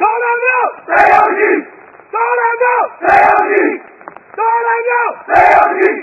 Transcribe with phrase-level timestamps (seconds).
[0.00, 1.58] တော်လာမျိုးစေရောက်ကြီး
[2.14, 3.72] တော်လာမျိုးစေရောက်ကြီး
[4.38, 5.96] တော်လာမျိုးစေရောက်ကြီး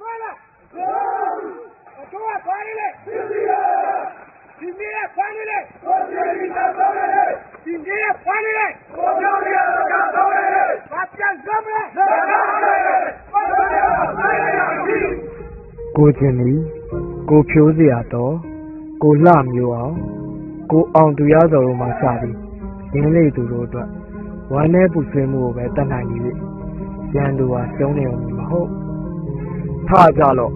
[0.00, 0.32] မလာ
[1.98, 3.52] အတော့ဖိုင်းလေစီစီရ
[4.58, 7.30] ဒီနေ့ဖိုင်းလေကိုကျေရီသာတော်ရယ်
[7.64, 8.66] ဒီနေ့ဖိုင်းလေ
[8.96, 9.56] ကိုပြောရ
[9.92, 13.02] ကတော်ရယ်ဘာပြန်ကြမလဲသာတော်ရယ်
[13.32, 13.78] ကိုပြောရ
[14.18, 15.14] စေရောက်ကြီး
[15.96, 16.54] ကိုချင်းလီ
[17.28, 18.34] ကိုဖြိုးစရာတော့
[19.02, 19.94] ကိုလှမျိုးအောင်
[20.70, 22.36] ကိုအောင်သူရတော်တို့မှစပြီး
[22.92, 23.88] ရင်းလေးသူတို့အတွက်
[24.52, 26.32] ဝမ်းနဲ့ပူဆွေးမှုကိုပဲတတ်နိုင်နေပြီ
[27.14, 28.68] ရန်သူဟာကျုံးနေအောင်မဟုတ်
[29.88, 30.52] ထကြလို့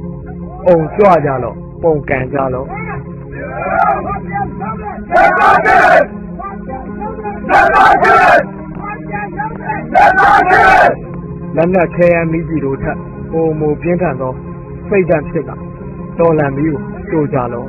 [0.67, 6.03] အုံကြွကြလို့ပုံကန်ကြလို့ဘာပြန်ကြမလဲသာတော်ရယ်
[6.39, 8.39] ဘာပြန်ကြမလဲသာတော်ရယ်
[8.79, 10.91] ဘာပြန်ကြမလဲသာတော်ရယ်
[11.57, 12.99] လက်နက်ခဲယမ်းမိကြီးတို့ထက်
[13.33, 14.33] ပုံမူပြင်းထန်သော
[14.89, 15.57] စိတ်ဓာတ်ဖြစ်တာ
[16.19, 17.69] တော်လန်ပြီးကိုကြိုကြလို့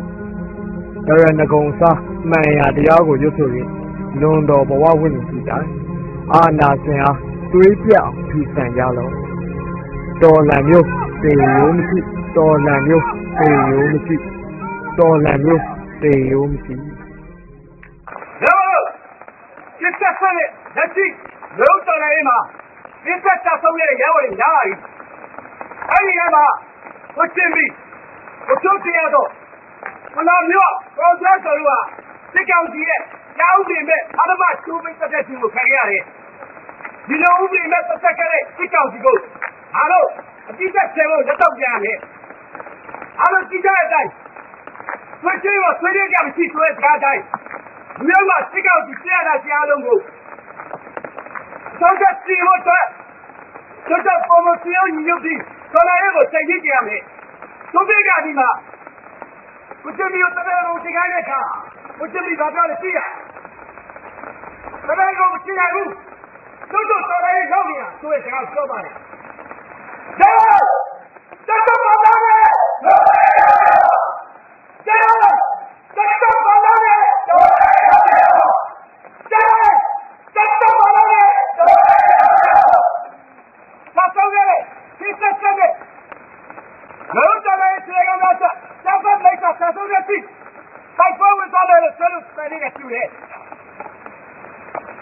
[1.08, 3.70] ရရငကုံစားမှန်ရာတရားကိုရွတ်ဆိုရင်
[4.22, 5.72] လွန်တော်ဘဝဝိညာဉ်ကြည့်တိုင်း
[6.34, 7.18] အာနာစင်အား
[7.52, 9.14] တွေးပြအောင်ဖြီးဆန်ကြလို့
[10.22, 10.88] တော်လန်မျိုး
[11.22, 12.00] တေရိုးမရှိ
[12.36, 13.06] တော်လန်မျိုး
[13.40, 14.16] တေရိုးမရှိ
[14.98, 15.64] တော်လန်မျိုး
[16.02, 16.76] တေရိုးမရှိ
[18.44, 18.78] ရော
[19.80, 21.06] စစ်တပ်ဆက်တဲ့လက်ရှိ
[21.60, 22.26] လုံးတော်လေး
[30.16, 31.70] ဘလာမျိုးပေါ်ဆက်တော်က
[32.34, 33.02] စစ်ကောင်စီရဲ့
[33.38, 36.04] ကြောက်နေမဲ့အရမကျူးမင်းတဲ့ချင်းကိုခံရတယ်
[37.08, 39.18] ဒီလိုဥပဒေနဲ့သက်သက်ခဲ့တဲ့စစ်ကောင်စီကို
[39.76, 40.10] အားလုံး
[40.50, 41.98] အတိအကျဆယ်ဖို့လက်တော့ပြန်ရတယ်
[43.20, 44.12] အားလုံးကြည့်ကြတဲ့အတိုင်း
[45.22, 47.24] ဆွေးချင်းကိုဆွေးရကြမရှိဆွေးစကားတိုင်း
[48.08, 49.98] မြို့မှာစစ်ကောင်စီဆရာနာဆရာလုံးကို
[51.80, 52.86] သောက်တဲ့စီဟိုတော့
[53.88, 55.40] သောက်တဲ့ပုံမစီအောင်ညှို့ပြီး
[55.74, 57.02] တော်လာရဲကိုစိတ်ကြီးကြရမယ်
[57.74, 58.50] သူပိကဒီမှာ
[59.86, 61.40] ကိုချမီကိုတပည့်တော်ဒီကိုင်းတဲ့ခါ
[62.00, 63.00] ကိုချမီဘာပြောလဲသိရ
[64.88, 65.90] တပည့်ကိုမသိရဘူး
[66.72, 68.94] သူတို့တော်လာရဲရောက်နေတာသူရဲ့စကားပြောပါတယ်
[70.20, 70.34] ကျော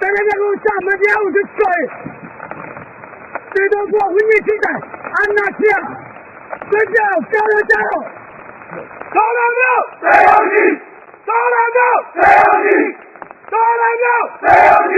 [0.04, 1.56] 在那边给我下门边，我就摔。
[3.54, 5.64] 这都过回你去的，俺那去，
[6.68, 6.94] 回去
[7.32, 7.90] 加油加油！
[9.14, 9.62] 高大哥，
[10.02, 10.56] 加油你！
[11.26, 11.80] 高大哥，
[12.20, 12.68] 加油你！
[13.50, 14.06] 高大哥，
[14.46, 14.96] 加油你！